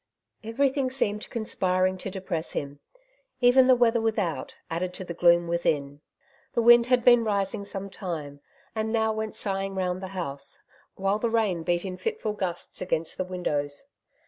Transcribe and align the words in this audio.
Everything 0.43 0.89
seemed 0.89 1.29
conspiring 1.29 1.95
to 1.99 2.09
depress 2.09 2.53
him— 2.53 2.79
even 3.39 3.67
the 3.67 3.75
weather 3.75 4.01
without, 4.01 4.55
added 4.67 4.95
to 4.95 5.03
the 5.05 5.13
gloom 5.13 5.47
within. 5.47 6.01
The 6.55 6.61
wind 6.63 6.87
had 6.87 7.05
been 7.05 7.23
rising 7.23 7.65
some 7.65 7.87
time, 7.87 8.39
and 8.73 8.91
now 8.91 9.13
went 9.13 9.35
sighing 9.35 9.75
round 9.75 10.01
the 10.01 10.07
house, 10.17 10.63
while 10.95 11.19
the 11.19 11.29
rain 11.29 11.61
beat 11.61 11.85
in 11.85 11.97
fitful 11.97 12.33
gusts 12.33 12.81
against 12.81 13.19
the 13.19 13.23
windows. 13.23 13.89